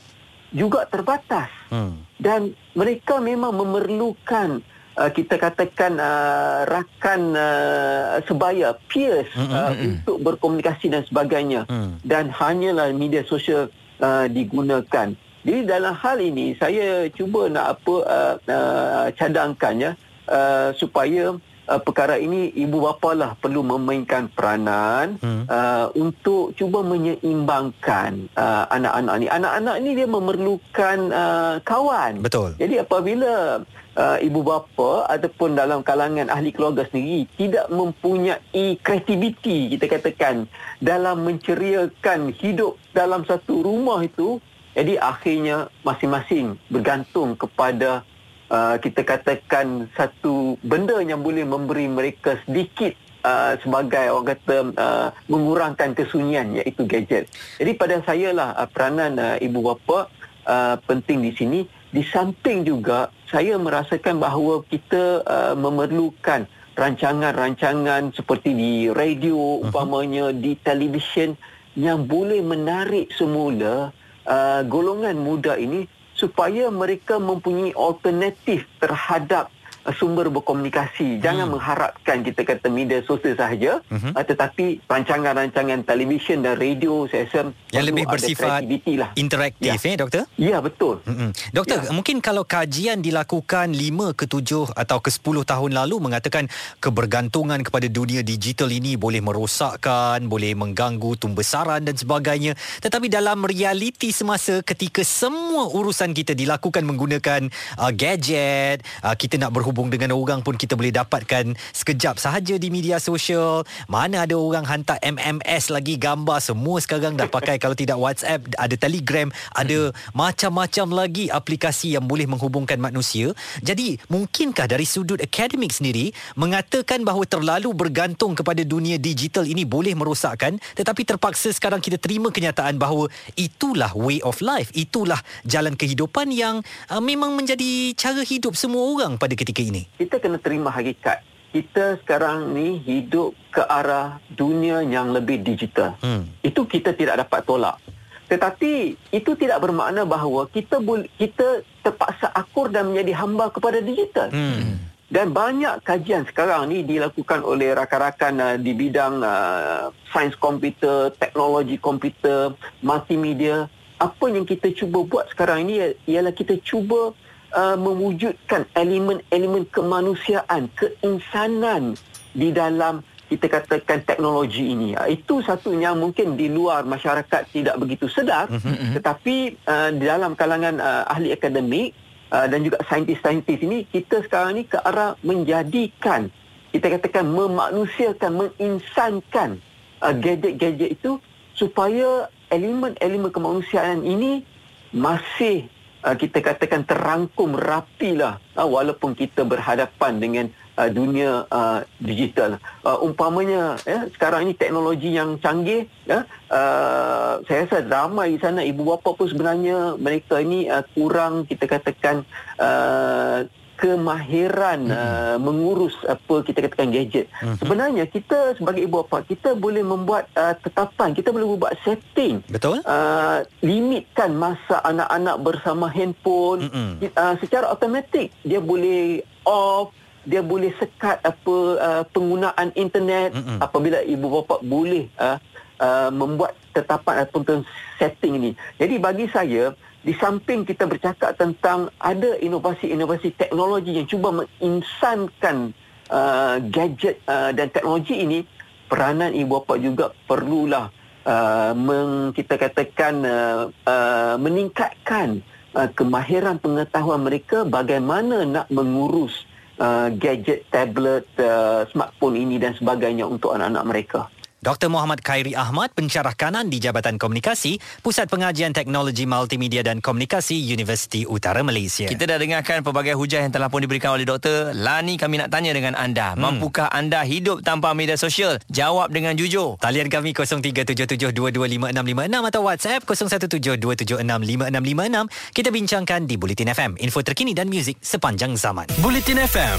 [0.54, 1.50] juga terbatas.
[1.74, 2.06] Hmm.
[2.14, 4.62] Dan mereka memang memerlukan
[4.94, 9.84] uh, kita katakan uh, rakan uh, sebaya, peers Mm, mm, uh, mm, mm.
[9.98, 11.66] untuk berkomunikasi dan sebagainya.
[11.66, 11.98] Hmm.
[12.06, 13.66] Dan hanyalah media sosial
[13.98, 15.10] uh, digunakan.
[15.44, 19.92] Jadi dalam hal ini saya cuba nak apa uh, uh, cadangkan ya
[20.32, 21.36] uh, supaya
[21.68, 25.44] uh, perkara ini ibu bapa lah perlu memainkan peranan Hmm.
[25.48, 29.26] uh, untuk cuba menyeimbangkan uh, anak-anak ni.
[29.28, 32.20] Anak-anak ni dia memerlukan uh, kawan.
[32.20, 32.56] Betul.
[32.58, 33.62] Jadi apabila
[33.96, 40.50] uh, ibu bapa ataupun dalam kalangan ahli keluarga sendiri tidak mempunyai kreativiti kita katakan
[40.82, 44.38] dalam menceriakan hidup dalam satu rumah itu,
[44.74, 48.02] jadi akhirnya masing-masing bergantung kepada
[48.50, 55.08] uh, kita katakan satu benda yang boleh memberi mereka sedikit Uh, sebagai orang kata uh,
[55.32, 57.24] mengurangkan kesunyian iaitu gadget.
[57.56, 60.12] Jadi pada saya lah uh, peranan uh, ibu bapa
[60.44, 61.64] uh, penting di sini.
[61.88, 66.44] Di samping juga saya merasakan bahawa kita uh, memerlukan
[66.76, 71.32] rancangan-rancangan seperti di radio umpamanya di televisyen
[71.80, 73.88] yang boleh menarik semula
[74.28, 75.88] uh, golongan muda ini
[76.24, 79.52] supaya mereka mempunyai alternatif terhadap
[79.92, 81.20] sumber berkomunikasi.
[81.20, 87.40] Jangan mengharapkan kita kata media sosial sahaja uh, tetapi rancangan-rancangan televisyen dan radio saya rasa
[87.68, 88.60] Yang lebih bersifat
[88.96, 89.10] lah.
[89.18, 89.90] interaktif Ya.
[89.92, 90.22] eh doktor?
[90.40, 91.04] Ya betul.
[91.04, 91.30] Mm-mm.
[91.52, 91.90] Doktor, ya.
[91.92, 97.90] mungkin kalau kajian dilakukan 5 ke 7 atau ke 10 tahun lalu mengatakan kebergantungan kepada
[97.90, 102.54] dunia digital ini boleh merosakkan, boleh mengganggu tumbesaran dan sebagainya.
[102.80, 107.48] Tetapi dalam realiti semasa ketika semua urusan kita dilakukan menggunakan
[107.80, 112.70] uh, gadget, uh, kita nak berhubung dengan orang pun kita boleh dapatkan sekejap sahaja di
[112.70, 113.66] media sosial.
[113.90, 118.78] Mana ada orang hantar MMS lagi gambar semua sekarang dah pakai kalau tidak WhatsApp, ada
[118.78, 123.34] Telegram, ada macam-macam lagi aplikasi yang boleh menghubungkan manusia.
[123.66, 129.98] Jadi, mungkinkah dari sudut akademik sendiri mengatakan bahawa terlalu bergantung kepada dunia digital ini boleh
[129.98, 136.30] merosakkan tetapi terpaksa sekarang kita terima kenyataan bahawa itulah way of life, itulah jalan kehidupan
[136.30, 136.62] yang
[136.94, 139.82] uh, memang menjadi cara hidup semua orang pada ketika ini.
[139.96, 141.22] kita kena terima hakikat.
[141.54, 145.94] Kita sekarang ni hidup ke arah dunia yang lebih digital.
[146.02, 146.26] Hmm.
[146.42, 147.78] Itu kita tidak dapat tolak.
[148.26, 150.82] Tetapi itu tidak bermakna bahawa kita
[151.14, 154.34] kita terpaksa akur dan menjadi hamba kepada digital.
[154.34, 154.82] Hmm.
[155.14, 161.78] Dan banyak kajian sekarang ni dilakukan oleh rakan-rakan uh, di bidang uh, sains komputer, teknologi
[161.78, 162.50] komputer,
[162.82, 163.70] multimedia.
[164.02, 167.14] Apa yang kita cuba buat sekarang ini ialah kita cuba
[167.54, 171.94] uh, mewujudkan elemen-elemen kemanusiaan, keinsanan
[172.34, 174.98] di dalam kita katakan teknologi ini.
[174.98, 178.98] Uh, itu satu yang mungkin di luar masyarakat tidak begitu sedar, mm-hmm.
[179.00, 181.94] tetapi uh, di dalam kalangan uh, ahli akademik
[182.34, 186.28] uh, dan juga saintis-saintis ini kita sekarang ni ke arah menjadikan
[186.74, 189.62] kita katakan memanusiakan, menginsankan
[190.02, 191.22] uh, gadget-gadget itu
[191.54, 194.42] supaya elemen-elemen kemanusiaan ini
[194.90, 195.70] masih
[196.04, 202.60] uh, kita katakan terangkum rapilah uh, walaupun kita berhadapan dengan uh, dunia uh, digital.
[202.84, 208.60] Uh, umpamanya ya sekarang ini teknologi yang canggih ya uh, saya rasa ramai di sana
[208.60, 212.22] ibu bapa pun sebenarnya mereka ini uh, kurang kita katakan
[212.60, 213.48] uh,
[213.84, 214.96] kemahiran hmm.
[214.96, 217.28] uh, mengurus apa kita katakan gadget.
[217.36, 217.60] Hmm.
[217.60, 222.40] Sebenarnya kita sebagai ibu bapa kita boleh membuat uh, tetapan, kita boleh membuat setting.
[222.48, 222.80] Betul?
[222.88, 227.04] Uh, limitkan masa anak-anak bersama handphone Mm-mm.
[227.12, 229.92] uh, secara automatik dia boleh off
[230.24, 233.60] dia boleh sekat apa uh, penggunaan internet Mm-mm.
[233.60, 235.36] apabila ibu bapa boleh uh,
[235.76, 237.68] uh, membuat tetapan ataupun
[238.00, 238.50] setting ini.
[238.80, 245.72] Jadi bagi saya di samping kita bercakap tentang ada inovasi-inovasi teknologi yang cuba menginsankan
[246.12, 248.44] uh, gadget uh, dan teknologi ini,
[248.84, 250.92] peranan ibu bapa juga perlulah
[251.24, 255.40] uh, meng, kita katakan uh, uh, meningkatkan
[255.72, 259.48] uh, kemahiran pengetahuan mereka bagaimana nak mengurus
[259.80, 264.20] uh, gadget, tablet, uh, smartphone ini dan sebagainya untuk anak-anak mereka.
[264.64, 264.88] Dr.
[264.88, 271.28] Muhammad Khairi Ahmad, pencarah kanan di Jabatan Komunikasi, Pusat Pengajian Teknologi Multimedia dan Komunikasi Universiti
[271.28, 272.08] Utara Malaysia.
[272.08, 274.72] Kita dah dengarkan pelbagai hujah yang telah pun diberikan oleh doktor.
[274.72, 276.32] Lani kami nak tanya dengan anda.
[276.32, 276.64] Hmm.
[276.64, 278.56] Mampukah anda hidup tanpa media sosial?
[278.72, 279.76] Jawab dengan jujur.
[279.84, 285.28] Talian kami 0377225656 atau WhatsApp 0172765656.
[285.52, 288.88] Kita bincangkan di Bulletin FM, info terkini dan muzik sepanjang zaman.
[289.04, 289.76] Bulletin FM,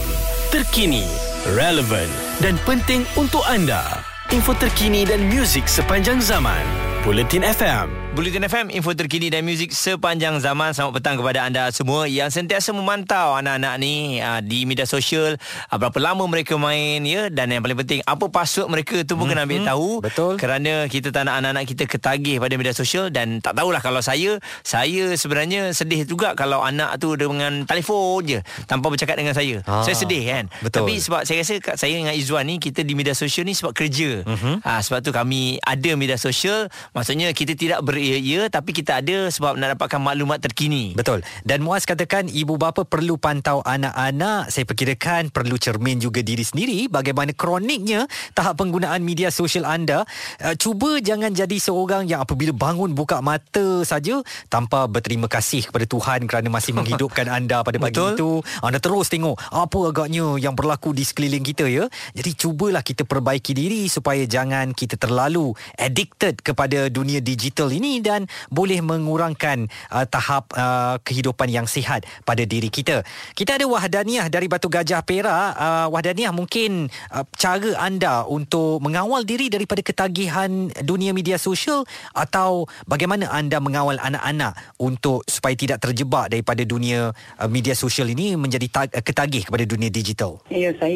[0.54, 1.10] terkini,
[1.58, 2.06] relevan
[2.38, 4.14] dan penting untuk anda.
[4.34, 6.95] Info terkini dan muzik sepanjang zaman.
[7.06, 7.86] Bulletin FM.
[8.18, 10.74] Bulletin FM, info terkini dan muzik sepanjang zaman.
[10.74, 15.38] Selamat petang kepada anda semua yang sentiasa memantau anak-anak ni uh, di media sosial.
[15.70, 19.30] Uh, berapa lama mereka main ya dan yang paling penting apa password mereka tu pun
[19.30, 19.38] mm-hmm.
[19.38, 19.90] kena ambil tahu.
[20.02, 20.34] Betul.
[20.42, 24.42] Kerana kita tak nak anak-anak kita ketagih pada media sosial dan tak tahulah kalau saya,
[24.66, 29.62] saya sebenarnya sedih juga kalau anak tu dengan telefon je tanpa bercakap dengan saya.
[29.70, 30.50] Ah, saya sedih kan.
[30.64, 30.88] betul.
[30.88, 33.78] Tapi sebab saya rasa kat- saya dengan Izzuan ni kita di media sosial ni sebab
[33.78, 34.24] kerja.
[34.26, 34.66] Mm-hmm.
[34.66, 36.72] Ha, sebab tu kami ada media sosial.
[36.96, 40.96] Maksudnya kita tidak beria-ia tapi kita ada sebab nak dapatkan maklumat terkini.
[40.96, 41.28] Betul.
[41.44, 44.48] Dan Muaz katakan ibu bapa perlu pantau anak-anak.
[44.48, 50.08] Saya perkirakan perlu cermin juga diri sendiri bagaimana kroniknya tahap penggunaan media sosial anda.
[50.40, 55.84] Uh, cuba jangan jadi seorang yang apabila bangun buka mata saja tanpa berterima kasih kepada
[55.84, 58.16] Tuhan kerana masih menghidupkan anda pada pagi Betul.
[58.16, 58.32] itu.
[58.64, 61.92] Anda terus tengok apa agaknya yang berlaku di sekeliling kita ya.
[62.16, 68.28] Jadi cubalah kita perbaiki diri supaya jangan kita terlalu addicted kepada dunia digital ini dan
[68.50, 73.06] boleh mengurangkan uh, tahap uh, kehidupan yang sihat pada diri kita.
[73.38, 75.56] Kita ada Wahdaniah dari Batu Gajah Perak.
[75.56, 82.68] Uh, Wahdaniah mungkin uh, cara anda untuk mengawal diri daripada ketagihan dunia media sosial atau
[82.84, 88.68] bagaimana anda mengawal anak-anak untuk supaya tidak terjebak daripada dunia uh, media sosial ini menjadi
[88.92, 90.44] uh, ketagih kepada dunia digital.
[90.52, 90.94] Ya, saya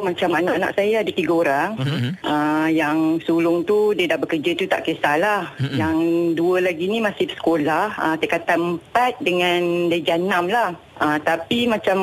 [0.00, 1.70] macam anak-anak saya ada tiga orang.
[1.76, 2.12] Mm-hmm.
[2.24, 5.27] Uh, yang sulung tu dia dah bekerja tu tak kisahlah.
[5.58, 5.76] Mm-hmm.
[5.76, 5.96] Yang
[6.34, 7.84] dua lagi ni masih sekolah.
[7.96, 9.60] Uh, tingkatan empat dengan
[9.92, 10.70] darjah enam lah.
[10.98, 11.98] Uh, tapi macam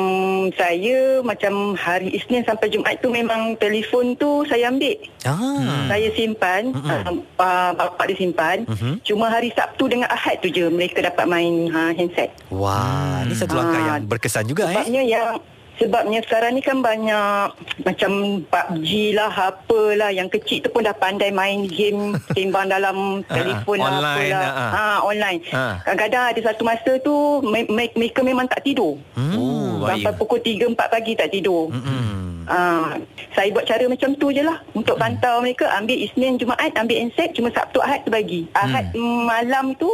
[0.56, 4.96] saya macam hari Isnin sampai Jumaat tu memang telefon tu saya ambil.
[5.28, 5.84] Ah.
[5.92, 8.64] Saya simpan, uh, uh, bapak dia simpan.
[8.64, 9.04] Mhm.
[9.04, 12.32] Cuma hari Sabtu dengan Ahad tu je mereka dapat main uh, handset.
[12.48, 14.80] Wah, ini satu langkah Ah, yang berkesan juga eh.
[14.80, 15.28] Sebabnya yang
[15.76, 18.10] sebabnya sekarang ni kan banyak macam
[18.42, 23.92] PUBG lah apalah yang kecil tu pun dah pandai main game timbang dalam telefon lah
[23.92, 24.40] online apalah.
[24.40, 24.70] lah, ah.
[24.70, 25.40] Ha online.
[25.50, 25.74] Ah.
[25.82, 28.96] Kadang-kadang ada satu masa tu me- me- mereka memang tak tidur.
[29.14, 30.16] Oh, Sampai bahaya.
[30.16, 31.68] pukul 3 4 pagi tak tidur.
[31.68, 32.46] Hmm.
[32.46, 32.94] Ah,
[33.32, 37.34] saya buat cara macam tu je lah untuk pantau mereka ambil Isnin Jumaat ambil handset
[37.34, 38.46] cuma Sabtu Ahad tu bagi.
[38.54, 39.90] Ahad malam tu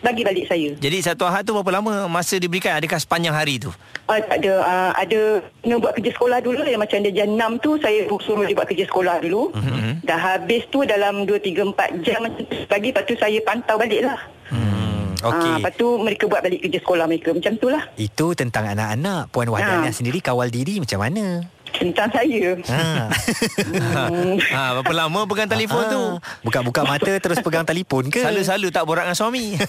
[0.00, 0.72] bagi balik saya.
[0.74, 2.72] Jadi satu ahad tu berapa lama masa diberikan?
[2.74, 3.68] Adakah sepanjang hari tu?
[4.04, 5.20] Uh, tak ada uh, ada
[5.60, 8.66] kena buat kerja sekolah dulu yang macam dia jam 6 tu saya suruh dia buat
[8.66, 9.52] kerja sekolah dulu.
[9.52, 9.92] Mm-hmm.
[10.02, 13.76] Dah habis tu dalam 2 3 4 jam macam tu pagi lepas tu saya pantau
[13.76, 14.20] balik lah.
[14.48, 15.52] Hmm, Ah, okey.
[15.60, 17.82] lepas tu mereka buat balik kerja sekolah mereka macam tu lah.
[17.94, 19.28] Itu tentang anak-anak.
[19.28, 19.94] Puan Wahdaniah Ha.
[19.94, 21.44] sendiri kawal diri macam mana?
[21.72, 22.50] Tentang saya.
[22.62, 23.08] Ha.
[24.50, 26.02] ha, berapa lama pegang telefon tu?
[26.12, 28.20] Ah, Buka-buka mata terus pegang telefon ke?
[28.20, 29.56] Selalu-selalu tak borak dengan suami.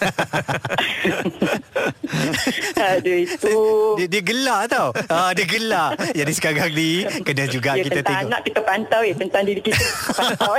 [2.73, 3.55] Aduh itu.
[3.95, 4.89] dia, dia gelak tau.
[5.07, 5.91] Ha, dia gelak.
[6.11, 8.27] Jadi sekarang ni kena juga Ya, kita tentang tengok.
[8.27, 10.53] anak kita pantau ya tentang diri kita pantau.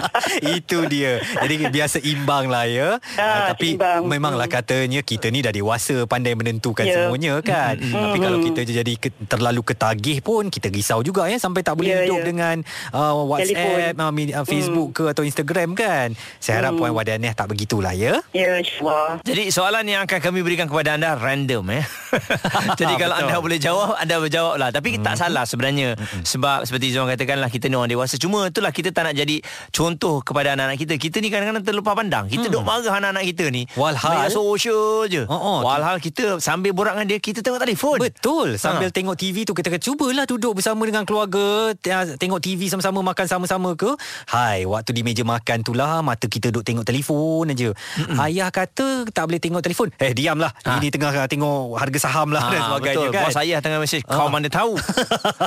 [0.58, 1.12] Itu dia.
[1.22, 2.88] Jadi biasa imbang lah ya.
[3.14, 4.02] Ah, Ah, tapi seimbang.
[4.04, 7.06] memanglah katanya kita ni dah dewasa pandai menentukan Ya.
[7.06, 7.76] semuanya kan.
[7.76, 11.86] Tapi kalau kita jadi ke, terlalu ketagih pun kita risau juga ya sampai tak boleh
[11.88, 12.24] Ya, hidup ya.
[12.24, 12.56] dengan
[12.92, 13.58] uh, WhatsApp,
[13.90, 13.98] Telefon.
[13.98, 16.08] uh, uh, Facebook ke atau Instagram kan.
[16.38, 18.20] Saya harap Puan Wadaniah tak begitulah ya.
[18.30, 19.18] ya insyaAllah.
[19.22, 21.84] Jadi soalan yang akan kami berikan kepada anda random eh.
[22.80, 23.24] Jadi kalau Betul.
[23.24, 24.68] anda boleh jawab, anda berjawab lah.
[24.68, 25.96] Tapi tak salah sebenarnya.
[26.22, 28.14] Sebab seperti Zuan katakan lah, kita ni orang dewasa.
[28.14, 30.94] Cuma itulah kita tak nak jadi contoh kepada anak-anak kita.
[30.94, 32.28] Kita ni kadang-kadang terlupa pandang.
[32.28, 33.64] Kita duk marah anak-anak kita ni.
[33.72, 35.24] Walhal- sosial je.
[35.24, 35.58] Oh, oh.
[35.64, 37.96] Walhal kita sambil borak dengan dia, kita tengok telefon.
[37.98, 38.94] Betul Sambil Ha.
[38.94, 43.72] tengok TV tu Kita cubalah duduk bersama dengan keluarga ah, Tengok TV sama-sama Makan sama-sama
[43.72, 43.88] ke
[44.26, 47.70] Hai Waktu di meja makan tu lah Mata kita duduk tengok telefon aja.
[48.18, 50.76] Ayah kata Tak boleh tengok telefon Eh diamlah Ha.
[50.76, 53.14] Ini tengah ah, tengok Harga saham lah Dan Ah, sebagainya betul.
[53.14, 54.28] kan Bos ayah tengah mesej, kau Ah.
[54.28, 54.72] mana tahu.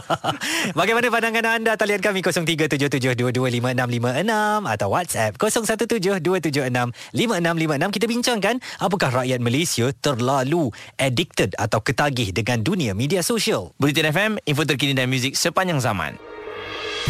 [0.80, 10.70] Bagaimana pandangan anda Talian kami 0377225656 Atau WhatsApp 0172765656 Kita bincangkan Apakah rakyat Malaysia Terlalu
[10.96, 16.16] addicted Atau ketagih Dengan dunia media sosial Bulletin FM, info terkini dan muzik sepanjang zaman.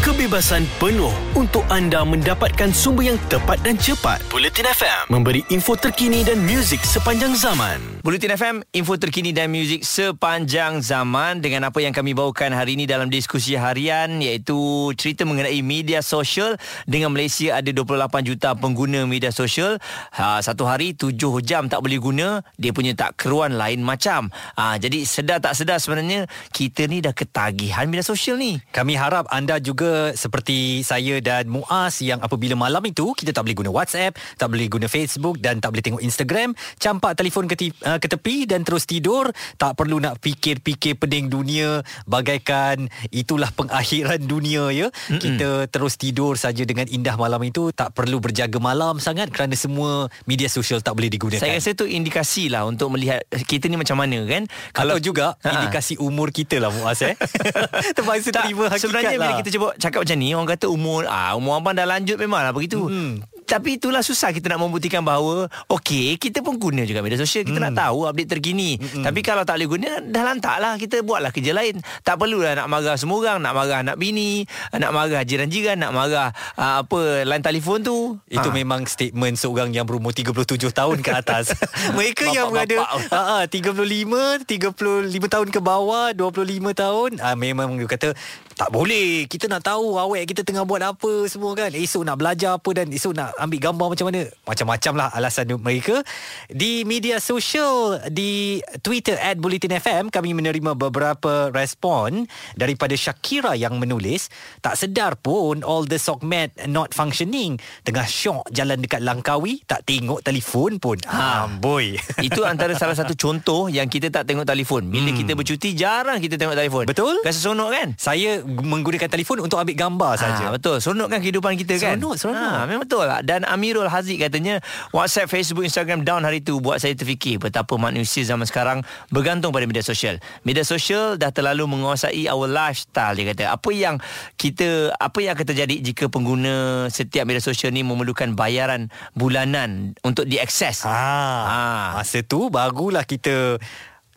[0.02, 4.18] Kebebasan penuh untuk anda mendapatkan sumber yang tepat dan cepat.
[4.34, 8.02] Bulletin FM memberi info terkini dan muzik sepanjang zaman.
[8.02, 12.82] Bulletin FM, info terkini dan muzik sepanjang zaman dengan apa yang kami bawakan hari ini
[12.82, 19.30] dalam diskusi harian iaitu cerita mengenai media sosial dengan Malaysia ada 28 juta pengguna media
[19.30, 19.78] sosial.
[20.18, 21.14] Ha, satu hari 7
[21.46, 24.34] jam tak boleh guna, dia punya tak keruan lain macam.
[24.58, 28.58] Ha, jadi sedar tak sedar sebenarnya kita ni dah ketagihan media sosial ni.
[28.74, 33.56] Kami harap anda juga seperti saya dan Muaz yang apabila malam itu kita tak boleh
[33.58, 37.98] guna WhatsApp, tak boleh guna Facebook dan tak boleh tengok Instagram, campak telefon ke, uh,
[37.98, 44.68] ke tepi dan terus tidur, tak perlu nak fikir-fikir pening dunia bagaikan itulah pengakhiran dunia
[44.70, 44.88] ya.
[45.08, 45.18] Mm-mm.
[45.18, 50.06] Kita terus tidur saja dengan indah malam itu, tak perlu berjaga malam sangat kerana semua
[50.24, 51.40] media sosial tak boleh digunakan.
[51.40, 54.44] Saya rasa tu indikasi lah untuk melihat kita ni macam mana kan.
[54.70, 55.56] kalau juga Ha-ha.
[55.62, 57.14] indikasi umur kita lah Muaz eh.
[57.96, 59.28] Terpaksa Tak, terima hakikat sebenarnya lah.
[59.28, 62.54] bila kita cuba cakap macam ni orang kata umur ah umur abang dah lanjut memanglah
[62.54, 62.86] begitu.
[62.86, 63.18] Hmm.
[63.42, 67.58] Tapi itulah susah kita nak membuktikan bahawa okey kita pun guna juga media sosial kita
[67.58, 67.66] hmm.
[67.68, 68.78] nak tahu update terkini.
[68.78, 69.02] Hmm.
[69.02, 71.82] Tapi kalau tak boleh guna dah lantaklah kita buatlah kerja lain.
[72.00, 76.30] Tak perlulah nak marah semua orang, nak marah anak bini, nak marah jiran-jiran, nak marah
[76.54, 78.16] uh, apa line telefon tu.
[78.30, 78.54] Itu Ah.
[78.54, 81.52] memang statement seorang yang berumur 37 tahun ke atas.
[81.98, 83.10] Mereka yang berada Bapak-bapak.
[83.10, 88.14] ha, 35, 35 tahun ke bawah, 25 tahun, ah memang dia kata
[88.56, 89.24] tak boleh.
[89.26, 91.72] Kita nak tahu awek kita tengah buat apa semua kan.
[91.72, 94.22] Esok nak belajar apa dan esok nak ambil gambar macam mana.
[94.44, 96.04] Macam-macam lah alasan mereka.
[96.52, 103.80] Di media sosial, di Twitter at Bulletin FM, kami menerima beberapa respon daripada Shakira yang
[103.80, 104.28] menulis,
[104.60, 107.56] tak sedar pun all the sock mat not functioning.
[107.82, 110.98] Tengah syok jalan dekat Langkawi, tak tengok telefon pun.
[111.08, 111.48] Ha.
[111.48, 111.96] Amboi.
[112.26, 114.86] Itu antara salah satu contoh yang kita tak tengok telefon.
[114.92, 115.18] Bila hmm.
[115.24, 116.84] kita bercuti, jarang kita tengok telefon.
[116.84, 117.14] Betul.
[117.24, 117.88] Rasa seronok kan?
[117.96, 120.50] Saya menggunakan telefon untuk ambil gambar saja.
[120.50, 120.78] Ha, betul.
[120.82, 121.96] Seronok kan kehidupan kita kan?
[121.98, 122.52] Seronok, seronok.
[122.52, 123.20] Ha, memang betul lah.
[123.22, 124.58] Dan Amirul Haziq katanya,
[124.90, 129.64] WhatsApp, Facebook, Instagram down hari tu buat saya terfikir betapa manusia zaman sekarang bergantung pada
[129.64, 130.18] media sosial.
[130.42, 133.54] Media sosial dah terlalu menguasai our lifestyle dia kata.
[133.54, 133.96] Apa yang
[134.36, 140.26] kita apa yang akan terjadi jika pengguna setiap media sosial ni memerlukan bayaran bulanan untuk
[140.26, 140.84] diakses.
[140.84, 140.92] Ha.
[140.92, 141.62] ha.
[142.00, 143.60] Masa tu barulah kita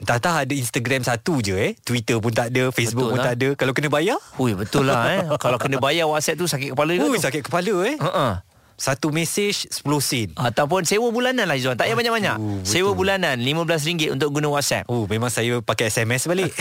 [0.04, 1.72] Tak ada Instagram satu je eh.
[1.80, 3.28] Twitter pun tak ada Facebook betul pun lah.
[3.32, 3.48] tak ada.
[3.56, 4.20] Kalau kena bayar?
[4.36, 5.24] Ui betul lah eh.
[5.40, 7.96] Kalau kena bayar WhatsApp tu sakit kepala Ui sakit kepala eh.
[7.96, 8.55] Uh-uh.
[8.76, 10.30] Satu mesej 10 sen.
[10.36, 11.80] Ataupun sewa bulanan lah Izzuan.
[11.80, 12.36] Tak payah banyak-banyak.
[12.36, 14.84] Uh, Sewa bulanan RM15 untuk guna WhatsApp.
[14.92, 16.52] Oh memang saya pakai SMS balik.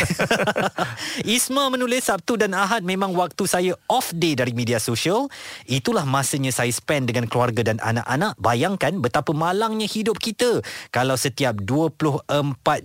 [1.27, 5.27] Isma menulis Sabtu dan Ahad Memang waktu saya off day dari media sosial.
[5.67, 8.39] Itulah masanya saya spend dengan keluarga dan anak-anak.
[8.39, 10.63] Bayangkan betapa malangnya hidup kita
[10.95, 12.31] Kalau setiap 24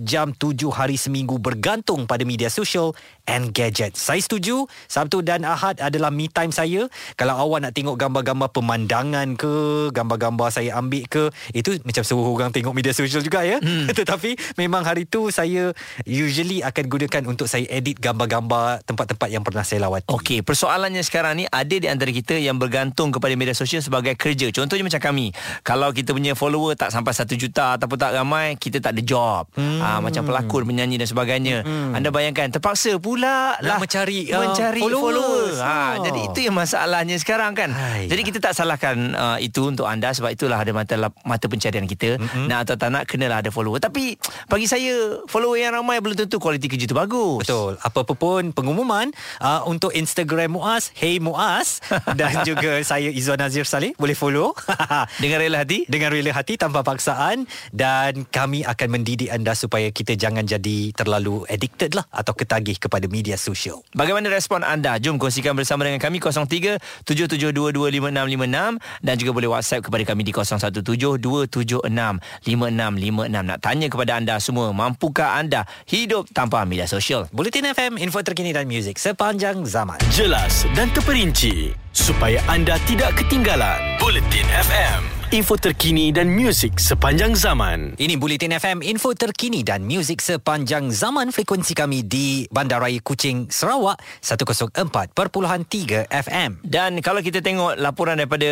[0.02, 2.98] jam 7 hari seminggu Bergantung pada media sosial
[3.30, 3.94] and gadget.
[3.94, 6.90] Saya setuju Sabtu dan Ahad adalah me time saya.
[7.14, 9.54] Kalau awak nak tengok gambar-gambar pemandangan pemandangan ke
[9.92, 13.60] gambar-gambar saya ambil ke itu macam suruh orang tengok media sosial juga ya.
[13.60, 13.92] Hmm.
[14.00, 15.76] tetapi memang hari tu saya
[16.08, 20.08] usually akan gunakan untuk saya edit gambar-gambar tempat-tempat yang pernah saya lawati.
[20.12, 24.52] Okey persoalannya sekarang ni ada di antara kita yang bergantung kepada media sosial sebagai kerja.
[24.56, 28.80] Contohnya macam kami kalau kita punya follower tak sampai 1 juta ataupun tak ramai kita
[28.80, 29.44] tak ada job.
[29.56, 29.82] Hmm.
[29.82, 31.58] ah, macam pelakon menyanyi dan sebagainya.
[31.66, 31.92] Hmm.
[31.96, 35.58] anda bayangkan terpaksa pula lah mencari uh, mencari followers, followers.
[35.60, 37.70] Ha, jadi itu yang masalahnya sekarang kan.
[37.74, 41.86] Hai, jadi kita tak salahkan uh, itu untuk anda sebab itulah ada mata mata pencarian
[41.86, 42.20] kita.
[42.20, 42.46] Mm-hmm.
[42.50, 43.82] Nak atau tak nak kenalah ada follower.
[43.82, 44.18] Tapi
[44.50, 47.46] bagi saya follower yang ramai belum tentu kualiti kerja tu bagus.
[47.46, 47.78] Betul.
[47.80, 51.80] Apa pun pengumuman uh, untuk Instagram Muaz, Hey Muaz
[52.20, 54.58] dan juga saya Izwan Nazir Saleh boleh follow
[55.24, 60.18] dengan rela hati, dengan rela hati tanpa paksaan dan kami akan mendidik anda supaya kita
[60.18, 63.86] jangan jadi terlalu addicted lah atau ketagih kepada media sosial.
[63.94, 64.98] Bagaimana respon anda?
[65.00, 73.28] Jom kongsikan bersama dengan kami 03 77225656 dan juga boleh WhatsApp kepada kami di 0172765656
[73.30, 78.56] nak tanya kepada anda semua mampukah anda hidup tanpa media sosial Bulletin FM info terkini
[78.56, 80.00] dan muzik sepanjang zaman.
[80.14, 87.94] Jelas dan terperinci supaya anda tidak ketinggalan Bulletin FM info terkini dan muzik sepanjang zaman.
[88.02, 91.30] Ini Bulletin FM, info terkini dan muzik sepanjang zaman.
[91.30, 96.66] Frekuensi kami di Bandaraya Kuching, Sarawak, 104.3 FM.
[96.66, 98.50] Dan kalau kita tengok laporan daripada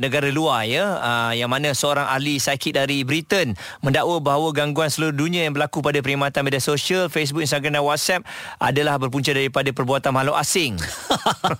[0.00, 3.52] negara luar, ya, uh, yang mana seorang ahli psikik dari Britain
[3.84, 8.24] mendakwa bahawa gangguan seluruh dunia yang berlaku pada perkhidmatan media sosial, Facebook, Instagram dan WhatsApp
[8.64, 10.80] adalah berpunca daripada perbuatan makhluk asing.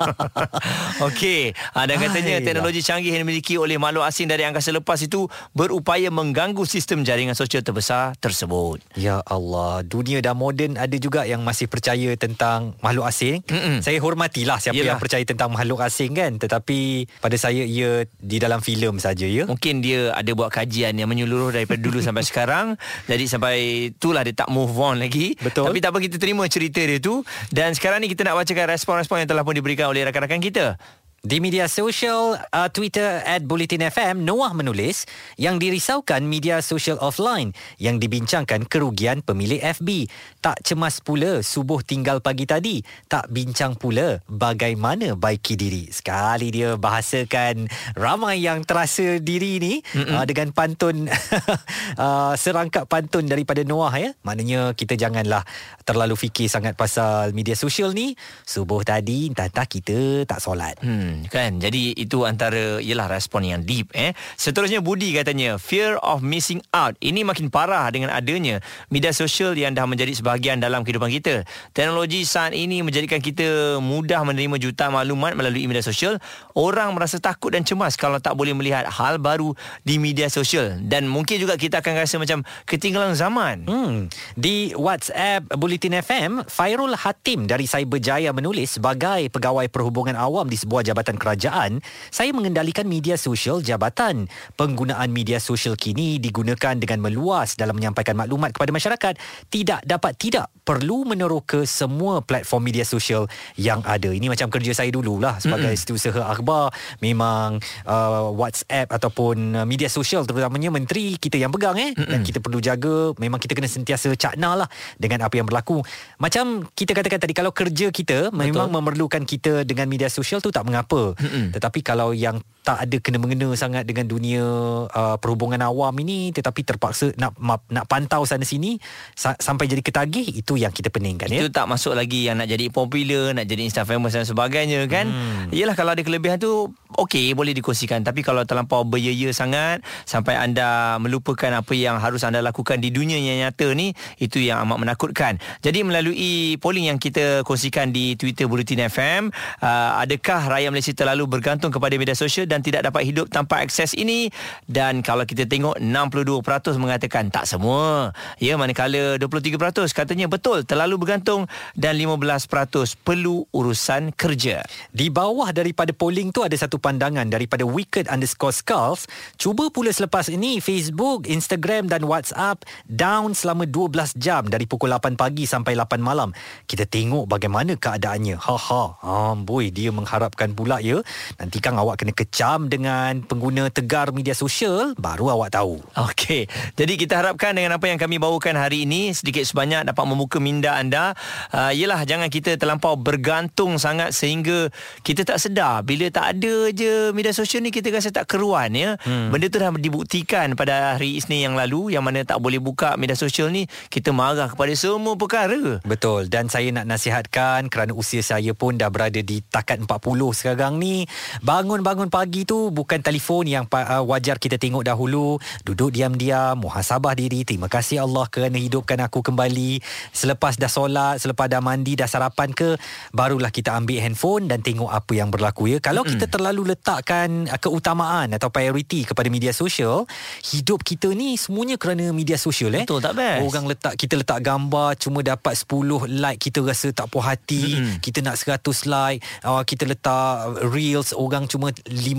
[1.13, 1.53] Okey.
[1.77, 6.15] Uh, dan katanya teknologi canggih yang dimiliki oleh makhluk asing dari angkasa lepas itu berupaya
[6.15, 8.79] mengganggu sistem jaringan sosial terbesar tersebut.
[8.95, 13.43] Ya Allah, dunia dah moden ada juga yang masih percaya tentang makhluk asing.
[13.51, 13.83] Mm-mm.
[13.83, 14.95] Saya hormatilah siapa Yelah.
[14.95, 19.51] yang percaya tentang makhluk asing kan, tetapi pada saya ia di dalam filem saja ya.
[19.51, 22.79] Mungkin dia ada buat kajian yang menyeluruh daripada dulu sampai sekarang.
[23.11, 23.57] Jadi sampai
[23.91, 25.35] itulah dia tak move on lagi.
[25.43, 25.67] Betul.
[25.67, 29.27] Tapi tak apa kita terima cerita dia tu dan sekarang ni kita nak bacakan respon-respon
[29.27, 30.79] yang telah pun diberikan oleh rakan-rakan kita.
[31.25, 35.09] Di media sosial uh, Twitter at Bulletin FM, Noah menulis
[35.41, 40.05] yang dirisaukan media sosial offline yang dibincangkan kerugian pemilik FB.
[40.45, 42.85] Tak cemas pula subuh tinggal pagi tadi.
[43.09, 45.89] Tak bincang pula bagaimana baiki diri.
[45.89, 51.09] Sekali dia bahasakan ramai yang terasa diri ni uh, dengan pantun
[52.05, 54.11] uh, serangkap pantun daripada Noah ya.
[54.29, 55.41] Maknanya kita janganlah
[55.89, 58.13] terlalu fikir sangat pasal media sosial ni.
[58.45, 60.77] Subuh tadi entah-entah kita tak solat.
[60.85, 61.63] Hmm kan?
[61.63, 64.17] Jadi itu antara ialah respon yang deep eh?
[64.41, 66.97] Seterusnya Budi katanya fear of missing out.
[66.99, 71.45] Ini makin parah dengan adanya media sosial yang dah menjadi sebahagian dalam kehidupan kita.
[71.77, 76.17] Teknologi saat ini menjadikan kita mudah menerima juta maklumat melalui media sosial.
[76.57, 79.53] Orang merasa takut dan cemas kalau tak boleh melihat hal baru
[79.85, 80.81] di media sosial.
[80.81, 83.67] Dan mungkin juga kita akan rasa macam ketinggalan zaman.
[83.69, 84.09] Hmm.
[84.39, 90.81] di WhatsApp Bulletin FM Fairul Hatim dari Cyberjaya menulis sebagai pegawai perhubungan awam di sebuah
[90.81, 91.71] jabatan jabatan kerajaan,
[92.09, 94.25] saya mengendalikan media sosial jabatan.
[94.57, 99.15] Penggunaan media sosial kini digunakan dengan meluas dalam menyampaikan maklumat kepada masyarakat.
[99.53, 103.29] Tidak dapat tidak perlu meneroka semua platform media sosial
[103.61, 104.09] yang ada.
[104.09, 105.85] Ini macam kerja saya dululah sebagai mm-hmm.
[105.85, 106.73] setiausaha akhbar.
[107.05, 112.09] Memang uh, WhatsApp ataupun uh, media sosial terutamanya menteri kita yang pegang eh mm-hmm.
[112.09, 115.85] dan kita perlu jaga memang kita kena sentiasa cakna lah dengan apa yang berlaku.
[116.17, 118.41] Macam kita katakan tadi kalau kerja kita Betul.
[118.41, 120.94] memang memerlukan kita dengan media sosial tu tak mengapa.
[120.95, 121.53] Mm-hmm.
[121.55, 124.41] Tetapi kalau yang tak ada kena mengena sangat dengan dunia
[124.89, 127.37] uh, perhubungan awam ini tetapi terpaksa nak
[127.69, 128.81] nak pantau sana sini
[129.13, 131.41] sa- sampai jadi ketagih itu yang kita peningkan itu ya.
[131.45, 135.13] Itu tak masuk lagi yang nak jadi popular, nak jadi insta famous dan sebagainya kan.
[135.13, 135.53] Hmm.
[135.53, 140.97] Yalah kalau ada kelebihan tu okey boleh dikongsikan tapi kalau terlampau beryaya sangat sampai anda
[140.97, 145.37] melupakan apa yang harus anda lakukan di dunia yang nyata ni itu yang amat menakutkan.
[145.61, 149.29] Jadi melalui polling yang kita kongsikan di Twitter Bulletin FM,
[149.61, 153.99] uh, adakah rakyat Malaysia terlalu bergantung kepada media sosial dan tidak dapat hidup tanpa akses
[153.99, 154.31] ini.
[154.71, 158.15] Dan kalau kita tengok 62% mengatakan tak semua.
[158.39, 159.59] Ya manakala 23%
[159.91, 164.63] katanya betul terlalu bergantung dan 15% perlu urusan kerja.
[164.95, 169.11] Di bawah daripada polling tu ada satu pandangan daripada wicked underscore skulls.
[169.35, 175.19] Cuba pula selepas ini Facebook Instagram dan WhatsApp down selama 12 jam dari pukul 8
[175.19, 176.31] pagi sampai 8 malam.
[176.71, 178.39] Kita tengok bagaimana keadaannya.
[178.39, 178.85] Ha ha.
[179.33, 181.01] Amboi dia mengharapkan pula ya.
[181.41, 185.81] Nanti kan awak kena kecam jam dengan pengguna tegar media sosial baru awak tahu.
[185.97, 186.45] Okey.
[186.77, 190.77] Jadi kita harapkan dengan apa yang kami bawakan hari ini sedikit sebanyak dapat membuka minda
[190.77, 191.17] anda.
[191.49, 194.69] Uh, yelah jangan kita terlampau bergantung sangat sehingga
[195.01, 199.01] kita tak sedar bila tak ada je media sosial ni kita rasa tak keruan ya.
[199.09, 199.33] Hmm.
[199.33, 203.17] Benda tu dah dibuktikan pada hari Isnin yang lalu yang mana tak boleh buka media
[203.17, 205.81] sosial ni kita marah kepada semua perkara.
[205.81, 209.97] Betul dan saya nak nasihatkan kerana usia saya pun dah berada di takat 40
[210.37, 211.09] sekarang ni
[211.41, 215.39] bangun-bangun pagi pagi tu bukan telefon yang uh, wajar kita tengok dahulu.
[215.63, 217.47] Duduk diam-diam muhasabah diri.
[217.47, 219.79] Terima kasih Allah kerana hidupkan aku kembali.
[220.11, 222.75] Selepas dah solat selepas dah mandi dah sarapan ke
[223.15, 225.79] barulah kita ambil handphone dan tengok apa yang berlaku ya.
[225.79, 230.03] Kalau kita terlalu letakkan uh, keutamaan atau priority kepada media sosial
[230.51, 232.83] hidup kita ni semuanya kerana media sosial eh.
[232.83, 233.47] Betul tak best?
[233.47, 238.27] Orang letak kita letak gambar cuma dapat 10 like kita rasa tak puas hati kita
[238.27, 241.71] nak 100 like uh, kita letak reels orang cuma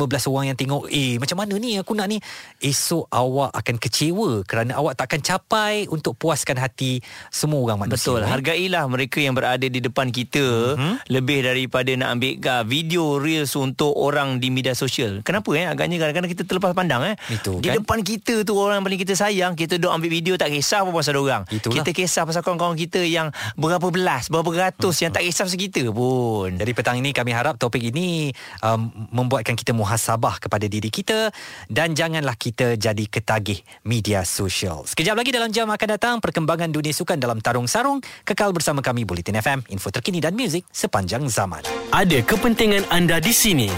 [0.05, 2.17] 15 orang yang tengok eh macam mana ni aku nak ni
[2.61, 7.01] esok awak akan kecewa kerana awak takkan capai untuk puaskan hati
[7.33, 8.29] semua orang manusia betul eh?
[8.29, 11.09] hargailah mereka yang berada di depan kita mm-hmm.
[11.09, 15.97] lebih daripada nak ambil uh, video reels untuk orang di media sosial kenapa eh agaknya
[15.97, 17.81] kadang-kadang kita terlepas pandang eh Itu, di kan?
[17.81, 20.91] depan kita tu orang yang paling kita sayang kita duk ambil video tak kisah apa
[20.93, 21.81] pasal orang Itulah.
[21.81, 25.03] kita kisah pasal kawan-kawan kita yang berapa belas berapa ratus mm-hmm.
[25.03, 28.29] yang tak kisah pasal kita pun jadi petang ini kami harap topik ini
[28.61, 31.31] um, membuatkan kita muhasabah muhasabah kepada diri kita
[31.71, 34.83] dan janganlah kita jadi ketagih media sosial.
[34.83, 39.07] Sekejap lagi dalam jam akan datang perkembangan dunia sukan dalam tarung sarung kekal bersama kami
[39.07, 41.63] Bulletin FM info terkini dan muzik sepanjang zaman.
[41.95, 43.71] Ada kepentingan anda di sini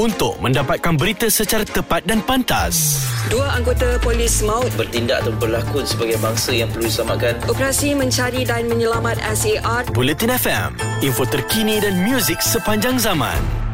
[0.00, 3.04] untuk mendapatkan berita secara tepat dan pantas.
[3.28, 7.34] Dua anggota polis maut bertindak atau berlakon sebagai bangsa yang perlu diselamatkan.
[7.50, 9.84] Operasi mencari dan menyelamat SAR.
[9.92, 10.70] Bulletin FM,
[11.04, 13.67] info terkini dan muzik sepanjang zaman.